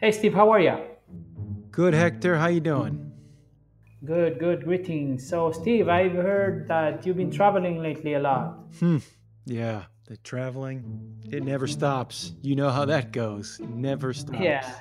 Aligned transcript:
Hey 0.00 0.12
Steve, 0.12 0.32
how 0.32 0.48
are 0.48 0.60
you? 0.60 0.78
Good, 1.70 1.92
Hector. 1.92 2.38
How 2.38 2.46
you 2.46 2.60
doing? 2.60 3.12
Good, 4.02 4.38
good. 4.38 4.64
Greetings. 4.64 5.28
So, 5.28 5.52
Steve, 5.52 5.90
I've 5.90 6.14
heard 6.14 6.68
that 6.68 7.04
you've 7.04 7.18
been 7.18 7.30
traveling 7.30 7.82
lately 7.82 8.14
a 8.14 8.18
lot. 8.18 8.64
Hmm. 8.78 8.96
Yeah, 9.44 9.84
the 10.06 10.16
traveling, 10.16 11.20
it 11.30 11.44
never 11.44 11.66
stops. 11.66 12.32
You 12.40 12.56
know 12.56 12.70
how 12.70 12.86
that 12.86 13.12
goes. 13.12 13.60
Never 13.60 14.14
stops. 14.14 14.40
Yeah, 14.42 14.74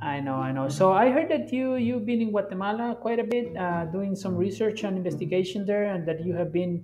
I 0.00 0.20
know, 0.20 0.36
I 0.36 0.52
know. 0.52 0.70
So 0.70 0.90
I 0.90 1.10
heard 1.10 1.28
that 1.28 1.52
you 1.52 1.76
you've 1.76 2.06
been 2.06 2.22
in 2.22 2.30
Guatemala 2.30 2.96
quite 2.98 3.18
a 3.18 3.24
bit, 3.24 3.54
uh, 3.58 3.84
doing 3.84 4.16
some 4.16 4.36
research 4.36 4.84
and 4.84 4.96
investigation 4.96 5.66
there, 5.66 5.84
and 5.92 6.08
that 6.08 6.24
you 6.24 6.32
have 6.32 6.50
been 6.50 6.82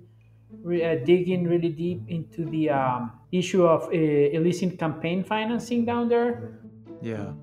re- 0.61 0.83
uh, 0.83 1.05
digging 1.05 1.47
really 1.47 1.69
deep 1.69 2.01
into 2.07 2.45
the 2.45 2.69
um, 2.69 3.11
issue 3.31 3.65
of 3.65 3.83
uh, 3.87 3.91
illicit 3.91 4.77
campaign 4.77 5.23
financing 5.23 5.85
down 5.85 6.09
there. 6.09 6.59
Yeah. 7.01 7.33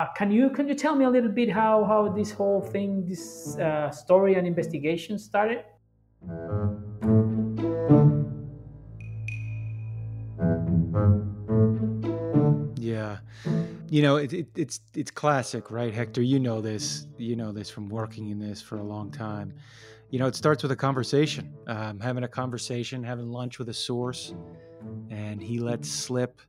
Uh, 0.00 0.06
can 0.16 0.30
you 0.30 0.50
can 0.50 0.68
you 0.68 0.74
tell 0.74 0.94
me 0.94 1.04
a 1.04 1.10
little 1.10 1.30
bit 1.30 1.50
how 1.50 1.84
how 1.84 2.08
this 2.08 2.30
whole 2.30 2.60
thing, 2.60 3.04
this 3.04 3.56
uh, 3.58 3.90
story 3.90 4.34
and 4.34 4.46
investigation 4.46 5.18
started? 5.18 5.64
Yeah. 12.76 13.18
You 13.90 14.02
know, 14.02 14.16
it, 14.16 14.32
it, 14.32 14.48
it's 14.54 14.80
it's 14.94 15.10
classic, 15.10 15.70
right, 15.70 15.92
Hector? 15.92 16.22
You 16.22 16.38
know 16.38 16.60
this. 16.60 17.06
You 17.16 17.36
know 17.36 17.52
this 17.52 17.70
from 17.70 17.88
working 17.88 18.28
in 18.28 18.38
this 18.38 18.62
for 18.62 18.76
a 18.76 18.82
long 18.82 19.10
time. 19.10 19.54
You 20.10 20.18
know, 20.18 20.26
it 20.26 20.34
starts 20.34 20.62
with 20.62 20.72
a 20.72 20.76
conversation, 20.76 21.54
um, 21.66 22.00
having 22.00 22.24
a 22.24 22.28
conversation, 22.28 23.02
having 23.04 23.28
lunch 23.30 23.58
with 23.58 23.68
a 23.68 23.74
source, 23.74 24.34
and 25.10 25.42
he 25.42 25.58
lets 25.58 25.90
slip 25.90 26.40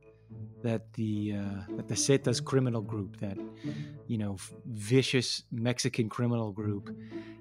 that 0.62 0.92
the 0.94 1.34
uh, 1.36 1.76
that 1.76 1.88
the 1.88 1.94
Zetas 1.94 2.42
criminal 2.42 2.80
group, 2.80 3.18
that 3.18 3.36
you 4.06 4.18
know 4.18 4.36
vicious 4.66 5.44
Mexican 5.50 6.08
criminal 6.08 6.52
group, 6.52 6.94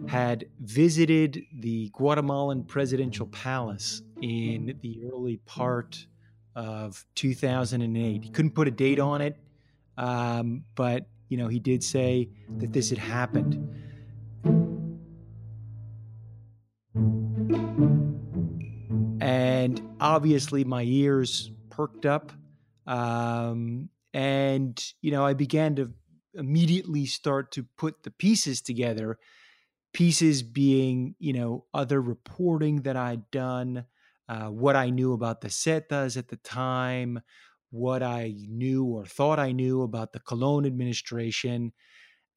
had 0.08 0.46
visited 0.60 1.44
the 1.60 1.90
Guatemalan 1.90 2.64
presidential 2.64 3.28
palace 3.28 4.02
in 4.22 4.78
the 4.82 5.02
early 5.12 5.38
part 5.46 6.06
of 6.56 7.06
2008. 7.16 8.24
He 8.24 8.30
couldn't 8.30 8.52
put 8.52 8.68
a 8.68 8.72
date 8.72 9.00
on 9.00 9.22
it, 9.22 9.38
um, 9.98 10.64
but 10.76 11.08
you 11.30 11.38
know 11.38 11.48
he 11.48 11.60
did 11.60 11.84
say 11.84 12.30
that 12.58 12.74
this 12.74 12.90
had 12.90 13.00
happened. 13.00 13.86
And 19.60 19.82
obviously, 20.00 20.64
my 20.64 20.84
ears 20.84 21.52
perked 21.70 22.06
up 22.06 22.32
um, 22.88 23.90
and, 24.14 24.82
you 25.02 25.12
know, 25.12 25.26
I 25.26 25.34
began 25.34 25.76
to 25.76 25.92
immediately 26.34 27.06
start 27.06 27.52
to 27.52 27.64
put 27.78 28.04
the 28.04 28.12
pieces 28.12 28.62
together, 28.62 29.20
pieces 29.94 30.44
being, 30.44 31.16
you 31.20 31.34
know, 31.34 31.66
other 31.74 32.02
reporting 32.02 32.84
that 32.84 32.96
I'd 32.96 33.30
done, 33.32 33.86
uh, 34.30 34.48
what 34.48 34.78
I 34.78 34.92
knew 34.92 35.12
about 35.12 35.42
the 35.42 35.50
Zetas 35.50 36.16
at 36.16 36.30
the 36.30 36.38
time, 36.38 37.20
what 37.70 38.02
I 38.02 38.34
knew 38.48 38.86
or 38.86 39.06
thought 39.06 39.40
I 39.40 39.52
knew 39.52 39.82
about 39.82 40.14
the 40.14 40.22
Colom 40.22 40.66
administration. 40.66 41.74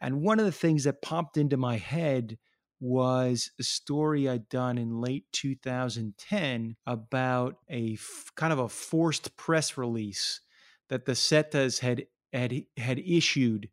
And 0.01 0.23
one 0.23 0.41
of 0.41 0.45
the 0.45 0.51
things 0.53 0.85
that 0.85 1.03
popped 1.03 1.37
into 1.37 1.57
my 1.57 1.77
head 1.77 2.37
was 2.83 3.53
a 3.61 3.63
story 3.63 4.29
I'd 4.29 4.49
done 4.49 4.77
in 4.77 5.01
late 5.01 5.27
2010 5.31 6.77
about 6.85 7.59
a 7.71 7.93
f- 7.93 8.33
kind 8.35 8.53
of 8.53 8.59
a 8.59 8.69
forced 8.69 9.37
press 9.37 9.79
release 9.79 10.41
that 10.89 11.07
the 11.07 11.13
Zetas 11.13 11.79
had 11.79 12.07
had 12.33 12.65
had 12.77 12.99
issued 12.99 13.69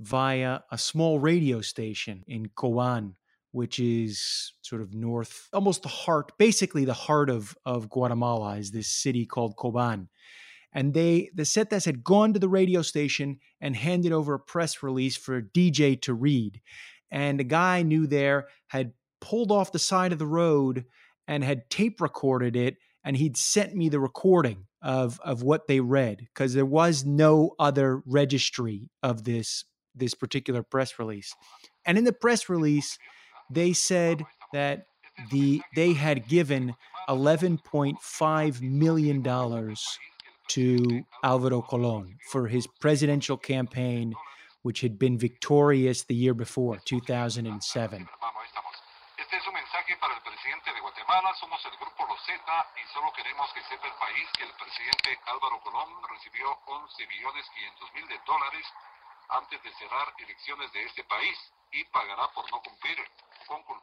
via 0.00 0.60
a 0.72 0.76
small 0.76 1.20
radio 1.20 1.60
station 1.60 2.24
in 2.26 2.48
Coban, 2.56 3.14
which 3.52 3.78
is 3.78 4.52
sort 4.62 4.82
of 4.82 4.92
north, 4.92 5.48
almost 5.52 5.82
the 5.82 5.88
heart, 5.88 6.32
basically 6.36 6.84
the 6.84 6.94
heart 6.94 7.30
of 7.30 7.56
of 7.64 7.88
Guatemala 7.88 8.56
is 8.56 8.72
this 8.72 8.88
city 8.88 9.24
called 9.24 9.54
Coban. 9.56 10.08
And 10.72 10.94
they 10.94 11.30
the 11.32 11.44
Zetas 11.44 11.86
had 11.86 12.02
gone 12.02 12.32
to 12.32 12.40
the 12.40 12.48
radio 12.48 12.82
station 12.82 13.38
and 13.60 13.76
handed 13.76 14.10
over 14.10 14.34
a 14.34 14.40
press 14.40 14.82
release 14.82 15.16
for 15.16 15.40
DJ 15.40 16.00
to 16.02 16.12
read 16.12 16.60
and 17.10 17.40
a 17.40 17.44
guy 17.44 17.78
I 17.78 17.82
knew 17.82 18.06
there 18.06 18.48
had 18.68 18.92
pulled 19.20 19.50
off 19.50 19.72
the 19.72 19.78
side 19.78 20.12
of 20.12 20.18
the 20.18 20.26
road 20.26 20.84
and 21.26 21.42
had 21.44 21.70
tape 21.70 22.00
recorded 22.00 22.56
it 22.56 22.76
and 23.04 23.16
he'd 23.16 23.36
sent 23.36 23.74
me 23.74 23.88
the 23.88 24.00
recording 24.00 24.66
of 24.82 25.20
of 25.24 25.42
what 25.42 25.66
they 25.66 25.80
read 25.80 26.18
because 26.18 26.54
there 26.54 26.66
was 26.66 27.04
no 27.04 27.54
other 27.58 28.02
registry 28.06 28.88
of 29.02 29.24
this 29.24 29.64
this 29.94 30.14
particular 30.14 30.62
press 30.62 30.98
release. 30.98 31.34
And 31.84 31.98
in 31.98 32.04
the 32.04 32.12
press 32.12 32.48
release 32.48 32.98
they 33.50 33.72
said 33.72 34.24
that 34.52 34.86
the 35.30 35.62
they 35.74 35.94
had 35.94 36.28
given 36.28 36.74
11.5 37.08 38.60
million 38.60 39.22
dollars 39.22 39.98
to 40.48 41.02
Alvaro 41.24 41.62
Colom 41.62 42.16
for 42.30 42.46
his 42.46 42.66
presidential 42.80 43.36
campaign 43.36 44.14
which 44.62 44.80
had 44.80 44.98
been 44.98 45.18
victorious 45.18 46.04
the 46.04 46.14
year 46.14 46.34
before, 46.34 46.78
2007. 46.84 48.08
Este 49.18 49.36
es 49.36 49.46
un 49.46 49.54
mensaje 49.54 49.96
para 50.00 50.14
el 50.14 50.22
presidente 50.22 50.72
de 50.72 50.80
Guatemala. 50.80 51.34
Somos 51.40 51.60
el 51.66 51.76
grupo 51.76 52.06
Los 52.06 52.20
Z 52.24 52.38
y 52.38 52.84
solo 52.94 53.12
queremos 53.12 53.52
que 53.52 53.60
sepa 53.68 53.86
el 53.86 53.94
país 54.00 54.26
que 54.36 54.44
el 54.44 54.52
presidente 54.54 55.18
Álvaro 55.26 55.60
Colom 55.60 55.90
recibió 56.08 56.56
11 56.66 57.06
millones 57.06 57.44
500 57.54 57.94
mil 57.94 58.08
de 58.08 58.18
dólares 58.26 58.66
antes 59.28 59.62
de 59.62 59.70
cerrar 59.74 60.14
elecciones 60.18 60.72
de 60.72 60.84
este 60.84 61.04
país 61.04 61.36
y 61.72 61.84
pagará 61.92 62.28
por 62.34 62.50
no 62.50 62.62
cumplir. 62.62 62.96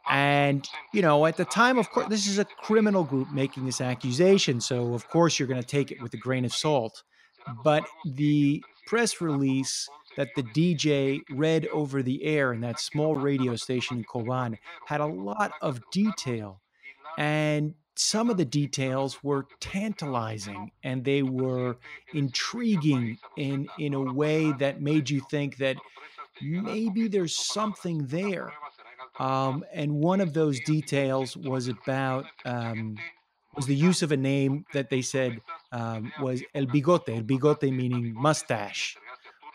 And, 0.06 0.68
you 0.92 1.02
know, 1.02 1.26
at 1.26 1.36
the 1.36 1.44
time, 1.44 1.78
of 1.78 1.90
course, 1.90 2.08
this 2.08 2.26
is 2.28 2.38
a 2.38 2.44
criminal 2.44 3.02
group 3.02 3.32
making 3.32 3.66
this 3.66 3.80
accusation. 3.80 4.60
So, 4.60 4.94
of 4.94 5.08
course, 5.08 5.38
you're 5.38 5.48
going 5.48 5.60
to 5.60 5.66
take 5.66 5.90
it 5.90 6.00
with 6.00 6.14
a 6.14 6.16
grain 6.16 6.44
of 6.44 6.52
salt. 6.52 7.02
But 7.64 7.84
the 8.04 8.62
press 8.86 9.20
release 9.20 9.88
that 10.16 10.34
the 10.34 10.42
DJ 10.42 11.20
read 11.30 11.66
over 11.68 12.02
the 12.02 12.24
air 12.24 12.52
in 12.52 12.60
that 12.62 12.80
small 12.80 13.14
radio 13.14 13.54
station 13.56 13.98
in 13.98 14.04
Coban 14.04 14.58
had 14.86 15.00
a 15.00 15.06
lot 15.06 15.52
of 15.60 15.80
detail. 15.90 16.60
And 17.18 17.74
some 17.94 18.28
of 18.28 18.36
the 18.36 18.44
details 18.44 19.22
were 19.22 19.46
tantalizing 19.60 20.70
and 20.82 21.04
they 21.04 21.22
were 21.22 21.78
intriguing 22.12 23.18
in, 23.36 23.68
in 23.78 23.94
a 23.94 24.00
way 24.00 24.52
that 24.52 24.82
made 24.82 25.08
you 25.08 25.20
think 25.30 25.56
that 25.58 25.76
maybe 26.42 27.08
there's 27.08 27.36
something 27.36 28.06
there. 28.06 28.52
Um, 29.18 29.64
and 29.72 29.92
one 29.92 30.20
of 30.20 30.34
those 30.34 30.60
details 30.60 31.36
was 31.36 31.68
about 31.68 32.26
um, 32.44 32.96
was 33.54 33.64
the 33.66 33.74
use 33.74 34.02
of 34.02 34.12
a 34.12 34.16
name 34.16 34.66
that 34.74 34.90
they 34.90 35.00
said 35.00 35.40
um, 35.72 36.12
was 36.20 36.42
El 36.54 36.66
Bigote, 36.66 37.08
El 37.08 37.22
Bigote 37.22 37.74
meaning 37.74 38.12
mustache 38.14 38.98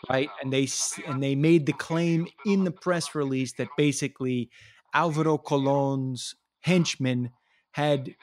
right? 0.08 0.30
And 0.42 0.52
they 0.52 0.68
and 1.06 1.22
they 1.22 1.34
made 1.34 1.66
the 1.66 1.72
claim 1.72 2.26
in 2.46 2.64
the 2.64 2.70
press 2.70 3.14
release 3.14 3.52
that 3.54 3.68
basically 3.76 4.50
Alvaro 4.94 5.38
Colom's 5.38 6.34
henchmen 6.60 7.30
had 7.72 8.14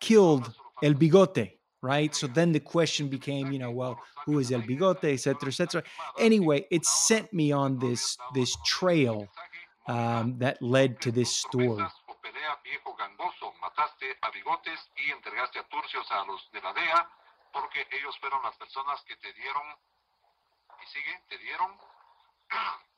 killed 0.00 0.52
El 0.82 0.94
Bigote, 0.94 1.52
right? 1.82 2.14
So 2.14 2.26
then 2.26 2.52
the 2.52 2.60
question 2.60 3.08
became, 3.08 3.52
you 3.52 3.58
know, 3.58 3.70
well, 3.70 3.98
who 4.26 4.38
is 4.38 4.52
El 4.52 4.62
Bigote, 4.62 5.12
etc., 5.12 5.48
etc. 5.48 5.82
Anyway, 6.18 6.66
it 6.70 6.84
sent 6.84 7.32
me 7.32 7.52
on 7.52 7.78
this 7.78 8.16
this 8.34 8.56
trail 8.64 9.28
um, 9.86 10.38
that 10.38 10.62
led 10.62 11.00
to 11.02 11.10
this 11.10 11.30
story. 11.30 11.84
Porque 20.84 21.00
ellos 21.00 21.20
fueron 21.24 21.24
las 21.24 21.24
personas 21.24 21.24
que 21.28 21.36
te 21.36 21.44
dieron 21.44 21.70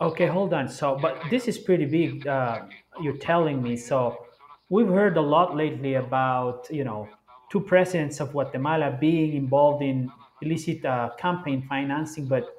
Okay, 0.00 0.26
hold 0.26 0.52
on. 0.52 0.68
So, 0.68 0.96
but 1.00 1.22
this 1.30 1.46
is 1.46 1.58
pretty 1.58 1.86
big. 1.86 2.26
Uh, 2.26 2.62
you're 3.00 3.16
telling 3.16 3.62
me. 3.62 3.76
So, 3.76 4.26
we've 4.68 4.88
heard 4.88 5.16
a 5.16 5.20
lot 5.20 5.54
lately 5.54 5.94
about 5.94 6.68
you 6.70 6.84
know 6.84 7.08
two 7.48 7.60
presidents 7.60 8.20
of 8.20 8.32
Guatemala 8.32 8.90
being 9.00 9.34
involved 9.34 9.82
in 9.82 10.10
illicit 10.42 10.84
uh, 10.84 11.10
campaign 11.16 11.62
financing, 11.68 12.26
but 12.26 12.56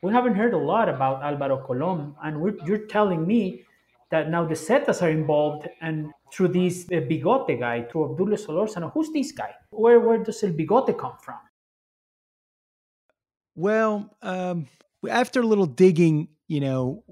we 0.00 0.12
haven't 0.12 0.34
heard 0.34 0.54
a 0.54 0.58
lot 0.58 0.88
about 0.88 1.22
Alvaro 1.22 1.58
Colom. 1.66 2.14
And 2.22 2.40
you're 2.66 2.86
telling 2.86 3.26
me 3.26 3.64
that 4.10 4.30
now 4.30 4.44
the 4.46 4.54
Zetas 4.54 5.02
are 5.02 5.10
involved, 5.10 5.68
and 5.80 6.12
through 6.32 6.48
this 6.48 6.84
uh, 6.84 7.00
Bigote 7.00 7.58
guy, 7.58 7.82
through 7.82 8.08
Obdulio 8.08 8.38
Solorzano. 8.38 8.92
Who's 8.92 9.10
this 9.10 9.32
guy? 9.32 9.54
Where 9.70 9.98
where 10.00 10.18
does 10.18 10.42
El 10.44 10.52
Bigote 10.52 10.96
come 10.96 11.16
from? 11.20 11.38
Well, 13.54 14.16
um, 14.22 14.68
after 15.08 15.40
a 15.40 15.46
little 15.46 15.66
digging, 15.66 16.28
you 16.48 16.60
know, 16.60 17.04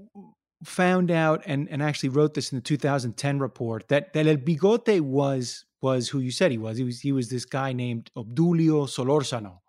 found 0.63 1.11
out 1.11 1.43
and, 1.45 1.67
and 1.69 1.81
actually 1.81 2.09
wrote 2.09 2.33
this 2.33 2.51
in 2.51 2.57
the 2.57 2.61
2010 2.61 3.39
report 3.39 3.87
that, 3.89 4.13
that 4.13 4.27
El 4.27 4.37
Bigote 4.37 5.01
was 5.01 5.65
was 5.81 6.09
who 6.09 6.19
you 6.19 6.31
said 6.31 6.51
he 6.51 6.57
was. 6.57 6.77
He 6.77 6.83
was 6.83 6.99
he 6.99 7.11
was 7.11 7.29
this 7.29 7.45
guy 7.45 7.73
named 7.73 8.11
Obdulio 8.15 8.87
Solorzano. 8.87 9.59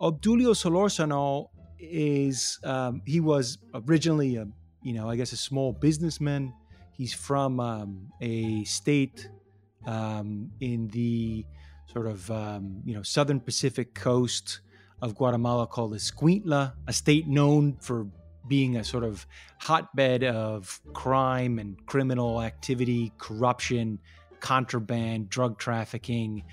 Obdulio 0.00 0.54
Solorzano 0.54 1.48
is 1.78 2.58
um, 2.64 3.02
he 3.04 3.20
was 3.20 3.58
originally 3.74 4.36
a 4.36 4.46
you 4.82 4.94
know 4.94 5.10
I 5.10 5.16
guess 5.16 5.32
a 5.32 5.36
small 5.36 5.72
businessman. 5.72 6.52
He's 6.92 7.12
from 7.12 7.58
um, 7.58 8.10
a 8.20 8.62
state 8.64 9.28
um, 9.86 10.52
in 10.60 10.86
the 10.88 11.44
sort 11.92 12.06
of 12.06 12.30
um, 12.30 12.82
you 12.84 12.94
know 12.94 13.02
southern 13.02 13.40
Pacific 13.40 13.94
coast 13.94 14.60
of 15.02 15.14
Guatemala 15.14 15.66
called 15.66 15.92
Escuintla, 15.92 16.72
a 16.86 16.92
state 16.92 17.26
known 17.26 17.76
for 17.80 18.06
being 18.48 18.76
a 18.76 18.84
sort 18.84 19.04
of 19.04 19.26
hotbed 19.58 20.22
of 20.24 20.80
crime 20.92 21.58
and 21.58 21.84
criminal 21.86 22.42
activity, 22.42 23.12
corruption, 23.18 23.98
contraband, 24.40 25.30
drug 25.30 25.58
trafficking, 25.58 26.44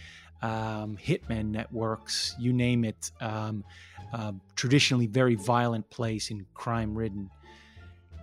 um, 0.41 0.97
hitman 0.97 1.47
networks, 1.47 2.35
you 2.39 2.53
name 2.53 2.85
it. 2.85 3.11
Um, 3.19 3.63
traditionally, 4.55 5.07
very 5.07 5.35
violent 5.35 5.89
place 5.89 6.31
and 6.31 6.45
crime 6.53 6.95
ridden. 6.95 7.29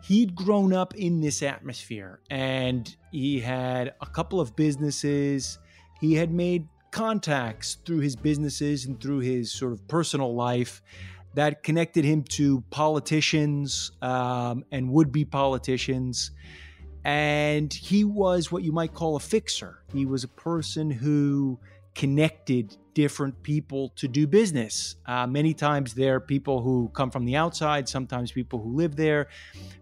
He'd 0.05 0.35
grown 0.35 0.73
up 0.73 0.95
in 0.95 1.21
this 1.21 1.43
atmosphere 1.43 2.21
and 2.31 2.95
he 3.11 3.41
had 3.41 3.95
a 4.01 4.07
couple 4.07 4.41
of 4.41 4.55
businesses. 4.55 5.59
He 6.01 6.15
had 6.15 6.31
made 6.31 6.69
contacts 6.91 7.77
through 7.85 8.01
his 8.01 8.17
businesses 8.17 8.87
and 8.87 9.01
through 9.01 9.21
his 9.21 9.53
sort 9.53 9.73
of 9.73 9.87
personal 9.89 10.35
life 10.35 10.83
that 11.35 11.63
connected 11.63 12.05
him 12.05 12.23
to 12.23 12.63
politicians 12.71 13.93
um, 14.03 14.65
and 14.73 14.91
would 14.91 15.13
be 15.13 15.25
politicians. 15.25 16.31
And 17.05 17.73
he 17.73 18.05
was 18.05 18.51
what 18.51 18.63
you 18.63 18.73
might 18.73 18.93
call 18.95 19.17
a 19.17 19.21
fixer. 19.21 19.83
He 19.93 20.05
was 20.05 20.25
a 20.25 20.29
person 20.29 20.91
who 20.91 21.59
connected 21.99 22.77
different 22.95 23.43
people 23.43 23.89
to 23.97 24.07
do 24.07 24.25
business. 24.25 24.95
Uh, 25.05 25.27
many 25.27 25.53
times 25.53 25.95
they're 25.95 26.21
people 26.21 26.63
who 26.63 26.89
come 26.95 27.11
from 27.11 27.25
the 27.25 27.35
outside, 27.35 27.89
sometimes 27.89 28.31
people 28.31 28.61
who 28.61 28.77
live 28.77 28.95
there, 28.95 29.27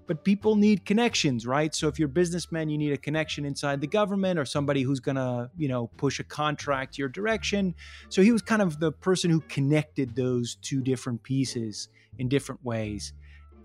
but 0.07 0.25
people 0.25 0.57
need 0.57 0.87
connections, 0.87 1.47
right? 1.47 1.75
So 1.75 1.89
if 1.89 1.99
you're 1.99 2.09
a 2.09 2.19
businessman, 2.23 2.71
you 2.71 2.79
need 2.79 2.95
a 2.95 2.97
connection 2.97 3.45
inside 3.45 3.83
the 3.83 3.87
government 3.87 4.39
or 4.39 4.47
somebody 4.47 4.81
who's 4.81 4.99
going 4.99 5.17
to, 5.17 5.51
you 5.59 5.69
know, 5.69 5.89
push 5.99 6.19
a 6.19 6.25
contract 6.25 6.97
your 6.97 7.11
direction. 7.11 7.75
So 8.09 8.23
he 8.23 8.33
was 8.33 8.41
kind 8.41 8.63
of 8.63 8.81
the 8.81 8.93
person 8.93 9.31
who 9.31 9.41
connected 9.43 10.17
those 10.17 10.57
two 10.63 10.81
different 10.81 11.23
pieces 11.23 11.89
in 12.19 12.31
different 12.31 12.65
ways 12.65 13.13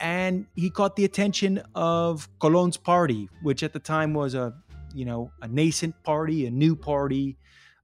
and 0.01 0.47
he 0.55 0.71
caught 0.71 0.95
the 0.95 1.05
attention 1.05 1.61
of 1.75 2.27
Colom's 2.39 2.75
party, 2.75 3.29
which 3.43 3.61
at 3.61 3.71
the 3.71 3.79
time 3.79 4.13
was 4.13 4.33
a 4.33 4.53
you 4.93 5.05
know 5.05 5.31
a 5.41 5.47
nascent 5.47 5.95
party, 6.03 6.47
a 6.47 6.51
new 6.51 6.75
party, 6.75 7.37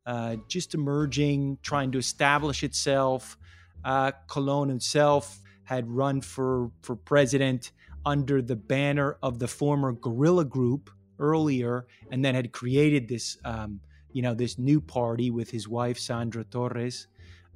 uh, 0.08 0.38
just 0.48 0.74
emerging, 0.74 1.58
trying 1.62 1.92
to 1.92 1.98
establish 1.98 2.64
itself. 2.64 3.38
Uh, 3.84 4.14
Colom 4.28 4.70
himself 4.70 5.42
had 5.66 5.88
run 5.92 6.22
for 6.22 6.72
for 6.82 6.96
president 6.96 7.74
under 8.06 8.42
the 8.42 8.56
banner 8.56 9.18
of 9.22 9.38
the 9.38 9.48
former 9.48 9.92
guerrilla 9.92 10.46
group 10.46 10.90
earlier, 11.20 11.86
and 12.10 12.24
then 12.24 12.34
had 12.36 12.54
created 12.54 13.10
this 13.10 13.38
um, 13.44 13.82
you 14.14 14.22
know 14.22 14.34
this 14.34 14.58
new 14.58 14.80
party 14.80 15.30
with 15.30 15.52
his 15.52 15.68
wife 15.68 16.00
Sandra 16.00 16.46
Torres. 16.46 17.08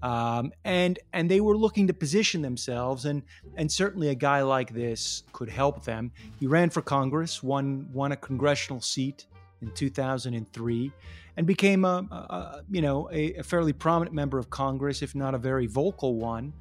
Um, 0.04 0.52
and 0.66 1.00
and 1.14 1.32
they 1.32 1.40
were 1.40 1.56
looking 1.56 1.88
to 1.88 1.94
position 1.94 2.42
themselves, 2.42 3.06
and 3.06 3.24
and 3.56 3.72
certainly 3.72 4.10
a 4.10 4.16
guy 4.16 4.42
like 4.42 4.74
this 4.74 5.24
could 5.32 5.50
help 5.50 5.86
them. 5.86 6.12
He 6.38 6.48
ran 6.48 6.70
for 6.70 6.82
Congress, 6.82 7.42
won 7.42 7.88
won 7.94 8.12
a 8.12 8.18
congressional 8.18 8.82
seat 8.82 9.28
in 9.62 9.72
2003, 9.72 10.92
and 11.38 11.48
became 11.48 11.86
a, 11.86 12.06
a 12.12 12.62
you 12.70 12.82
know 12.82 13.10
a, 13.12 13.36
a, 13.36 13.44
fairly 13.44 13.74
prominent 13.74 14.16
member 14.16 14.38
of 14.38 14.50
Congress, 14.50 15.02
if 15.02 15.16
not 15.16 15.34
a 15.34 15.38
very 15.38 15.68
vocal 15.68 16.16
one, 16.16 16.54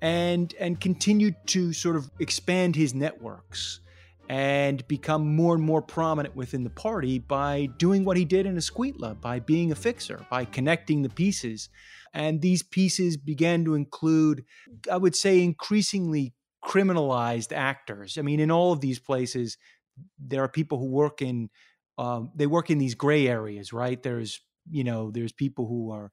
and 0.00 0.54
and 0.58 0.80
continued 0.80 1.34
to 1.46 1.72
sort 1.72 1.96
of 1.96 2.10
expand 2.20 2.76
his 2.76 2.94
networks 2.94 3.80
and 4.28 4.86
become 4.88 5.36
more 5.36 5.54
and 5.54 5.62
more 5.62 5.82
prominent 5.82 6.34
within 6.34 6.64
the 6.64 6.70
party 6.70 7.18
by 7.18 7.68
doing 7.76 8.06
what 8.06 8.16
he 8.16 8.24
did 8.24 8.46
in 8.46 8.56
Escuintla, 8.56 9.20
by 9.20 9.38
being 9.38 9.70
a 9.70 9.74
fixer, 9.74 10.24
by 10.30 10.46
connecting 10.46 11.02
the 11.02 11.10
pieces 11.10 11.68
and 12.14 12.40
these 12.40 12.62
pieces 12.62 13.16
began 13.16 13.64
to 13.64 13.74
include, 13.74 14.44
I 14.90 14.96
would 14.96 15.16
say, 15.16 15.42
increasingly 15.42 16.32
criminalized 16.64 17.52
actors. 17.52 18.16
I 18.16 18.22
mean, 18.22 18.38
in 18.38 18.52
all 18.52 18.72
of 18.72 18.80
these 18.80 19.00
places, 19.00 19.58
there 20.18 20.42
are 20.42 20.48
people 20.48 20.78
who 20.78 20.86
work 20.86 21.20
in, 21.20 21.50
um, 21.98 22.30
they 22.34 22.46
work 22.46 22.70
in 22.70 22.78
these 22.78 22.94
gray 22.94 23.28
areas, 23.28 23.72
right? 23.72 24.02
There's, 24.02 24.40
you 24.70 24.84
know, 24.84 25.10
there's 25.10 25.32
people 25.32 25.66
who 25.66 25.90
are, 25.92 26.12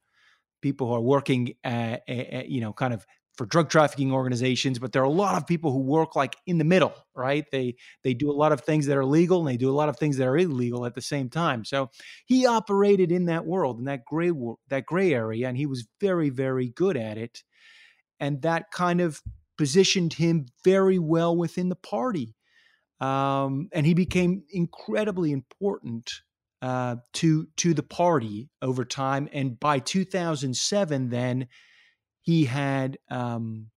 people 0.61 0.87
who 0.87 0.93
are 0.93 1.01
working, 1.01 1.53
at, 1.63 2.07
at, 2.07 2.49
you 2.49 2.61
know, 2.61 2.73
kind 2.73 2.93
of 2.93 3.05
for 3.35 3.45
drug 3.45 3.69
trafficking 3.69 4.11
organizations, 4.11 4.77
but 4.77 4.91
there 4.91 5.01
are 5.01 5.05
a 5.05 5.09
lot 5.09 5.37
of 5.37 5.47
people 5.47 5.71
who 5.71 5.79
work 5.79 6.15
like 6.15 6.35
in 6.45 6.57
the 6.57 6.63
middle, 6.63 6.93
right? 7.15 7.45
They 7.51 7.75
they 8.03 8.13
do 8.13 8.29
a 8.29 8.33
lot 8.33 8.51
of 8.51 8.61
things 8.61 8.85
that 8.87 8.97
are 8.97 9.05
legal 9.05 9.39
and 9.39 9.47
they 9.47 9.57
do 9.57 9.69
a 9.69 9.73
lot 9.73 9.89
of 9.89 9.97
things 9.97 10.17
that 10.17 10.27
are 10.27 10.37
illegal 10.37 10.85
at 10.85 10.95
the 10.95 11.01
same 11.01 11.29
time. 11.29 11.63
So 11.63 11.89
he 12.25 12.45
operated 12.45 13.11
in 13.11 13.25
that 13.25 13.45
world, 13.45 13.79
in 13.79 13.85
that 13.85 14.03
gray 14.05 14.31
that 14.67 14.85
gray 14.85 15.13
area, 15.13 15.47
and 15.47 15.57
he 15.57 15.65
was 15.65 15.87
very 15.99 16.29
very 16.29 16.69
good 16.69 16.97
at 16.97 17.17
it, 17.17 17.43
and 18.19 18.41
that 18.41 18.71
kind 18.71 18.99
of 19.01 19.21
positioned 19.57 20.13
him 20.13 20.45
very 20.63 20.99
well 20.99 21.35
within 21.35 21.69
the 21.69 21.75
party, 21.75 22.35
um, 23.01 23.67
and 23.73 23.85
he 23.85 23.93
became 23.93 24.43
incredibly 24.51 25.31
important 25.31 26.21
uh, 26.61 26.97
to 27.13 27.47
to 27.57 27.73
the 27.73 27.83
party 27.83 28.49
over 28.61 28.85
time. 28.85 29.27
And 29.33 29.59
by 29.59 29.79
2007, 29.79 31.09
then 31.09 31.47
he 32.21 32.45
had 32.45 32.99
um, 33.09 33.71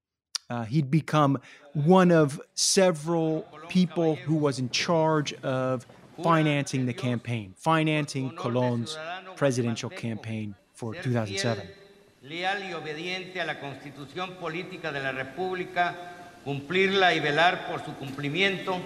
uh, 0.50 0.64
he'd 0.64 0.90
become 0.90 1.38
one 1.72 2.10
of 2.10 2.40
several 2.54 3.46
people 3.68 4.16
who 4.16 4.34
was 4.34 4.58
in 4.58 4.68
charge 4.68 5.32
of 5.42 5.86
financing 6.22 6.86
the 6.86 6.92
campaign, 6.92 7.54
financing 7.56 8.30
Colom's 8.36 8.98
presidential 9.36 9.90
campaign 9.90 10.54
for 10.74 10.94
2007. 10.94 11.66
Leal 12.22 12.64
y 12.64 12.72
obediente 12.72 13.40
a 13.40 13.44
la 13.44 13.60
Constitución 13.60 14.36
Política 14.36 14.92
de 14.92 15.02
la 15.02 15.12
República, 15.12 15.94
cumplirla 16.44 17.14
y 17.14 17.20
velar 17.20 17.66
por 17.66 17.84
su 17.84 17.94
cumplimiento. 17.96 18.80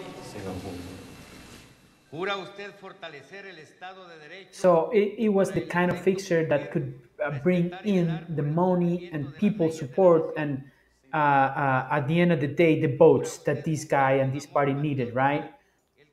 So 4.51 4.91
it, 4.91 5.15
it 5.19 5.29
was 5.29 5.51
the 5.51 5.61
kind 5.61 5.91
of 5.91 6.01
fixture 6.01 6.47
that 6.47 6.73
could 6.73 6.99
uh, 7.23 7.39
bring 7.41 7.73
in 7.85 8.25
the 8.31 8.43
money 8.43 9.11
and 9.13 9.37
people 9.37 9.71
support 9.71 10.33
and 10.37 10.65
uh, 11.13 11.17
uh, 11.17 11.89
at 11.91 12.09
the 12.09 12.21
end 12.21 12.33
of 12.33 12.41
the 12.41 12.47
day 12.47 12.81
the 12.81 12.97
votes 12.97 13.39
that 13.39 13.65
this 13.65 13.85
guy 13.85 14.13
and 14.13 14.33
this 14.33 14.47
party 14.47 14.73
needed 14.73 15.15
right? 15.15 15.53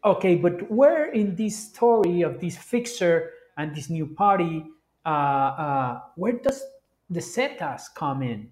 Okay 0.03 0.35
but 0.35 0.69
where 0.69 1.11
in 1.11 1.35
this 1.35 1.57
story 1.57 2.21
of 2.21 2.39
this 2.41 2.57
fixture 2.57 3.31
and 3.57 3.73
this 3.75 3.89
new 3.89 4.05
party 4.05 4.65
uh, 5.05 5.09
uh, 5.09 6.01
where 6.15 6.33
does 6.33 6.61
the 7.09 7.21
zetas 7.21 7.83
come 7.93 8.21
in? 8.21 8.51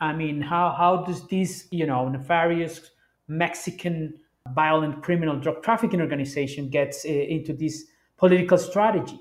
I 0.00 0.12
mean 0.12 0.40
how, 0.40 0.74
how 0.76 1.04
does 1.04 1.26
this 1.28 1.68
you 1.70 1.86
know 1.86 2.08
nefarious 2.08 2.90
mexican 3.28 4.14
violent 4.52 5.02
criminal 5.02 5.38
drug 5.38 5.62
trafficking 5.62 6.00
organization 6.00 6.68
gets 6.68 7.04
uh, 7.04 7.08
into 7.08 7.52
this 7.52 7.84
political 8.16 8.58
strategy 8.58 9.20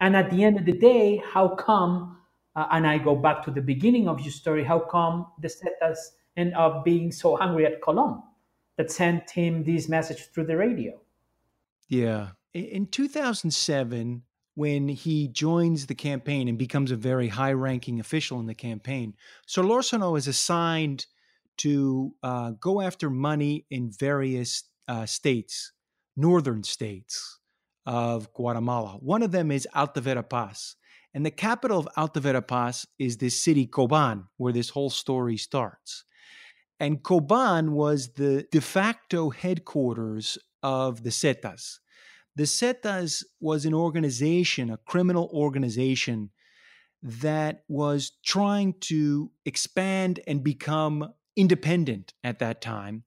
and 0.00 0.16
at 0.16 0.30
the 0.30 0.44
end 0.44 0.58
of 0.58 0.64
the 0.64 0.72
day, 0.72 1.22
how 1.32 1.48
come, 1.48 2.18
uh, 2.56 2.66
and 2.72 2.86
I 2.86 2.98
go 2.98 3.14
back 3.14 3.42
to 3.44 3.50
the 3.50 3.62
beginning 3.62 4.08
of 4.08 4.20
your 4.20 4.32
story, 4.32 4.64
how 4.64 4.80
come 4.80 5.26
the 5.40 5.48
Zetas 5.48 5.96
end 6.36 6.54
up 6.54 6.84
being 6.84 7.12
so 7.12 7.38
angry 7.40 7.64
at 7.66 7.80
Colom 7.80 8.22
that 8.76 8.90
sent 8.90 9.30
him 9.30 9.64
this 9.64 9.88
message 9.88 10.30
through 10.32 10.46
the 10.46 10.56
radio? 10.56 11.00
Yeah. 11.88 12.30
In 12.52 12.86
2007, 12.86 14.22
when 14.56 14.88
he 14.88 15.28
joins 15.28 15.86
the 15.86 15.94
campaign 15.94 16.48
and 16.48 16.58
becomes 16.58 16.90
a 16.90 16.96
very 16.96 17.28
high 17.28 17.52
ranking 17.52 17.98
official 17.98 18.40
in 18.40 18.46
the 18.46 18.54
campaign, 18.54 19.14
Sir 19.46 19.62
Solorzano 19.62 20.18
is 20.18 20.28
assigned 20.28 21.06
to 21.58 22.14
uh, 22.22 22.52
go 22.60 22.80
after 22.80 23.10
money 23.10 23.66
in 23.70 23.90
various 23.90 24.64
uh, 24.88 25.06
states, 25.06 25.72
northern 26.16 26.62
states 26.62 27.38
of 27.86 28.32
Guatemala. 28.32 28.98
One 29.00 29.22
of 29.22 29.32
them 29.32 29.50
is 29.50 29.68
Alta 29.74 30.00
Verapaz. 30.00 30.74
And 31.12 31.24
the 31.24 31.30
capital 31.30 31.78
of 31.78 31.88
Alta 31.96 32.20
Verapaz 32.20 32.86
is 32.98 33.18
this 33.18 33.40
city, 33.40 33.66
Coban, 33.66 34.24
where 34.36 34.52
this 34.52 34.70
whole 34.70 34.90
story 34.90 35.36
starts. 35.36 36.04
And 36.80 37.02
Coban 37.02 37.70
was 37.70 38.14
the 38.14 38.46
de 38.50 38.60
facto 38.60 39.30
headquarters 39.30 40.38
of 40.62 41.04
the 41.04 41.10
Zetas. 41.10 41.78
The 42.34 42.44
Zetas 42.44 43.22
was 43.40 43.64
an 43.64 43.74
organization, 43.74 44.70
a 44.70 44.78
criminal 44.78 45.30
organization 45.32 46.30
that 47.00 47.62
was 47.68 48.12
trying 48.24 48.74
to 48.80 49.30
expand 49.44 50.18
and 50.26 50.42
become 50.42 51.12
independent 51.36 52.14
at 52.22 52.38
that 52.38 52.60
time 52.60 53.04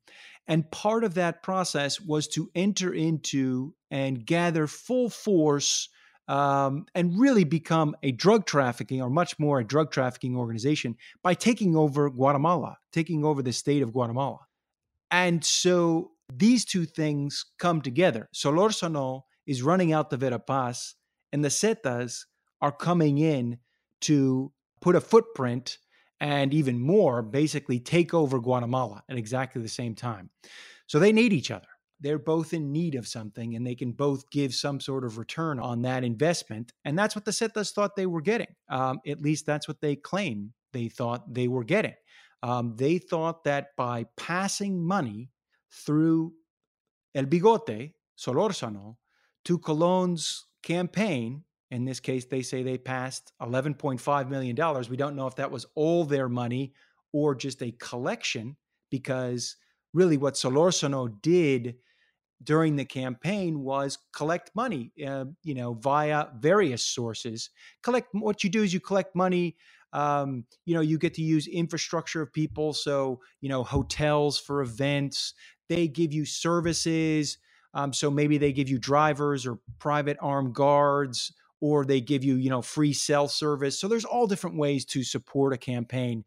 And 0.48 0.69
part 0.72 1.03
of 1.03 1.15
that 1.15 1.43
process 1.43 2.00
was 2.00 2.27
to 2.29 2.50
enter 2.55 2.93
into 2.93 3.75
and 3.91 4.25
gather 4.25 4.67
full 4.67 5.10
force 5.10 5.89
um, 6.29 6.86
and 6.96 7.19
really 7.19 7.43
become 7.43 7.96
a 8.03 8.12
drug 8.12 8.46
trafficking 8.46 9.01
or 9.01 9.10
much 9.10 9.39
more 9.39 9.60
a 9.60 9.65
drug 9.65 9.91
trafficking 9.91 10.36
organization 10.36 10.96
by 11.24 11.34
taking 11.34 11.75
over 11.75 12.10
Guatemala, 12.10 12.77
taking 12.91 13.24
over 13.25 13.41
the 13.41 13.53
state 13.53 13.81
of 13.81 13.93
Guatemala. 13.93 14.39
And 15.12 15.43
so 15.43 16.12
these 16.34 16.65
two 16.65 16.86
things 16.86 17.46
come 17.60 17.81
together. 17.81 18.29
Solorzano 18.34 19.22
is 19.46 19.63
running 19.63 19.93
Alta 19.93 20.17
Verapaz, 20.17 20.96
and 21.31 21.43
the 21.43 21.50
Zetas 21.50 22.25
are 22.62 22.74
coming 22.74 23.17
in 23.17 23.60
to 24.01 24.51
put 24.81 24.96
a 24.96 25.01
footprint 25.01 25.77
and 26.19 26.53
even 26.53 26.79
more, 26.79 27.21
basically 27.21 27.79
take 27.79 28.13
over 28.13 28.39
Guatemala 28.39 29.03
at 29.09 29.17
exactly 29.17 29.62
the 29.62 29.69
same 29.69 29.95
time. 29.95 30.29
So 30.88 31.00
they 31.00 31.12
need 31.12 31.33
each 31.33 31.51
other. 31.51 31.67
They're 32.00 32.19
both 32.19 32.53
in 32.53 32.71
need 32.71 32.95
of 32.95 33.07
something 33.07 33.55
and 33.55 33.65
they 33.65 33.75
can 33.75 33.91
both 33.91 34.29
give 34.29 34.53
some 34.53 34.79
sort 34.79 35.03
of 35.03 35.17
return 35.17 35.59
on 35.59 35.81
that 35.81 36.03
investment. 36.03 36.71
And 36.86 36.97
that's 36.97 37.15
what 37.15 37.25
the 37.25 37.31
Zetas 37.31 37.74
thought 37.74 37.95
they 37.95 38.05
were 38.05 38.21
getting. 38.21 38.53
Um, 38.69 39.00
at 39.07 39.21
least 39.21 39.45
that's 39.45 39.67
what 39.67 39.81
they 39.81 39.95
claim 39.95 40.53
they 40.74 40.89
thought 40.89 41.33
they 41.33 41.47
were 41.47 41.63
getting. 41.63 41.95
Um, 42.43 42.75
they 42.75 43.00
thought 43.00 43.43
that 43.45 43.69
by 43.77 44.05
passing 44.15 44.86
money 44.86 45.31
through 45.71 46.33
El 47.15 47.25
Bigote, 47.25 47.93
Solorzano, 48.17 48.97
to 49.45 49.57
Colom's 49.57 50.45
campaign, 50.62 51.43
in 51.71 51.86
this 51.86 52.00
case, 52.00 52.25
they 52.25 52.41
say 52.41 52.63
they 52.63 52.77
passed 52.77 53.33
$11.5 53.41 54.29
million. 54.29 54.55
We 54.89 54.97
don't 54.97 55.15
know 55.15 55.27
if 55.27 55.36
that 55.36 55.51
was 55.51 55.65
all 55.75 56.05
their 56.05 56.29
money 56.29 56.74
or 57.12 57.36
just 57.36 57.62
a 57.62 57.71
collection, 57.71 58.55
because 58.89 59.55
really 59.93 60.17
what 60.17 60.36
Solorzano 60.36 61.21
did 61.21 61.75
during 62.43 62.75
the 62.75 62.86
campaign 62.86 63.62
was 63.62 63.97
collect 64.13 64.51
money, 64.55 64.91
uh, 65.05 65.25
you 65.43 65.55
know, 65.55 65.74
via 65.74 66.27
various 66.38 66.86
sources. 66.86 67.50
Collect 67.81 68.07
what 68.13 68.43
you 68.43 68.50
do 68.50 68.63
is 68.63 68.74
you 68.74 68.79
collect 68.79 69.15
money. 69.15 69.55
Um, 69.93 70.45
you 70.65 70.75
know, 70.75 70.81
you 70.81 70.97
get 70.97 71.15
to 71.15 71.21
use 71.21 71.47
infrastructure 71.47 72.21
of 72.21 72.31
people. 72.31 72.74
So, 72.74 73.21
you 73.41 73.50
know, 73.50 73.63
hotels 73.63 74.38
for 74.38 74.62
events, 74.62 75.33
they 75.69 75.88
give 75.88 76.13
you 76.13 76.25
services. 76.25 77.38
Um, 77.74 77.91
so 77.91 78.12
maybe 78.12 78.38
they 78.38 78.53
give 78.53 78.69
you 78.69 78.77
drivers 78.77 79.45
or 79.45 79.59
private 79.79 80.17
armed 80.21 80.53
guards 80.53 81.33
or 81.59 81.85
they 81.85 82.01
give 82.01 82.23
you, 82.23 82.35
you 82.35 82.49
know, 82.49 82.61
free 82.61 82.93
cell 82.93 83.27
service. 83.27 83.79
So 83.79 83.87
there's 83.87 84.05
all 84.05 84.27
different 84.27 84.57
ways 84.57 84.85
to 84.85 85.03
support 85.03 85.53
a 85.53 85.57
campaign. 85.57 86.23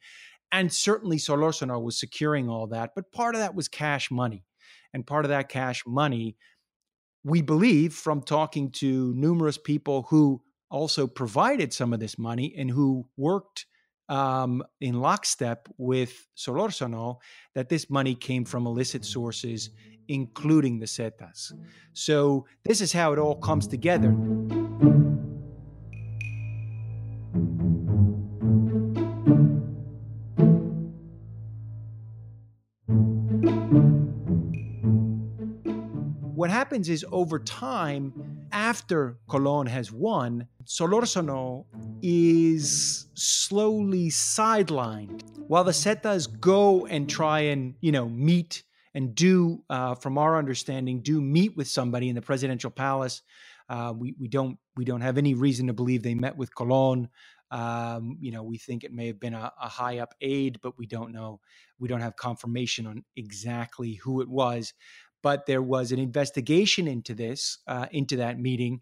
And 0.52 0.72
certainly 0.72 1.18
Solorzano 1.18 1.80
was 1.80 1.98
securing 1.98 2.48
all 2.48 2.66
that, 2.68 2.90
but 2.94 3.12
part 3.12 3.34
of 3.34 3.40
that 3.40 3.54
was 3.54 3.68
cash 3.68 4.10
money. 4.10 4.44
And 4.92 5.06
part 5.06 5.24
of 5.24 5.28
that 5.28 5.48
cash 5.48 5.84
money, 5.86 6.36
we 7.22 7.42
believe 7.42 7.94
from 7.94 8.22
talking 8.22 8.72
to 8.72 9.14
numerous 9.14 9.58
people 9.58 10.06
who 10.10 10.42
also 10.70 11.06
provided 11.06 11.72
some 11.72 11.92
of 11.92 12.00
this 12.00 12.18
money 12.18 12.54
and 12.56 12.70
who 12.70 13.06
worked 13.16 13.66
um, 14.08 14.64
in 14.80 15.00
lockstep 15.00 15.68
with 15.78 16.26
Solorzano, 16.36 17.18
that 17.54 17.68
this 17.68 17.88
money 17.88 18.16
came 18.16 18.44
from 18.44 18.66
illicit 18.66 19.04
sources, 19.04 19.70
including 20.08 20.80
the 20.80 20.86
Zetas. 20.86 21.52
So 21.92 22.46
this 22.64 22.80
is 22.80 22.92
how 22.92 23.12
it 23.12 23.20
all 23.20 23.36
comes 23.36 23.68
together. 23.68 24.12
Happens 36.60 36.90
is 36.90 37.06
over 37.10 37.38
time, 37.38 38.12
after 38.52 39.16
Colom 39.30 39.66
has 39.66 39.90
won, 39.90 40.46
Solorzano 40.66 41.64
is 42.02 43.06
slowly 43.14 44.10
sidelined 44.10 45.22
while 45.48 45.64
the 45.64 45.72
Zetas 45.72 46.28
go 46.38 46.84
and 46.84 47.08
try 47.08 47.40
and, 47.40 47.76
you 47.80 47.92
know, 47.92 48.10
meet 48.10 48.62
and 48.92 49.14
do, 49.14 49.64
uh, 49.70 49.94
from 49.94 50.18
our 50.18 50.36
understanding, 50.36 51.00
do 51.00 51.22
meet 51.22 51.56
with 51.56 51.66
somebody 51.66 52.10
in 52.10 52.14
the 52.14 52.20
presidential 52.20 52.70
palace. 52.70 53.22
Uh, 53.70 53.94
we, 53.96 54.14
we 54.20 54.28
don't 54.28 54.58
we 54.76 54.84
don't 54.84 55.00
have 55.00 55.16
any 55.16 55.32
reason 55.32 55.68
to 55.68 55.72
believe 55.72 56.02
they 56.02 56.14
met 56.14 56.36
with 56.36 56.54
Colom. 56.54 57.08
Um, 57.50 58.18
you 58.20 58.32
know, 58.32 58.42
we 58.42 58.58
think 58.58 58.84
it 58.84 58.92
may 58.92 59.06
have 59.06 59.18
been 59.18 59.34
a, 59.34 59.50
a, 59.60 59.68
high 59.68 59.98
up 59.98 60.14
aide, 60.20 60.60
but 60.62 60.78
we 60.78 60.86
don't 60.86 61.10
know. 61.10 61.40
We 61.80 61.88
don't 61.88 62.00
have 62.00 62.14
confirmation 62.14 62.86
on 62.86 63.02
exactly 63.16 63.94
who 63.94 64.20
it 64.20 64.28
was 64.28 64.72
but 65.22 65.46
there 65.46 65.62
was 65.62 65.92
an 65.92 65.98
investigation 65.98 66.88
into 66.88 67.14
this, 67.14 67.58
uh, 67.66 67.86
into 67.90 68.16
that 68.16 68.38
meeting. 68.38 68.80